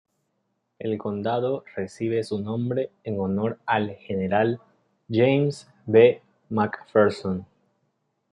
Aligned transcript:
El 0.79 0.97
condado 0.97 1.63
recibe 1.75 2.23
su 2.23 2.39
nombre 2.41 2.89
en 3.03 3.19
honor 3.19 3.59
al 3.67 3.91
general 3.97 4.59
James 5.09 5.69
B. 5.85 6.23
McPherson. 6.49 7.45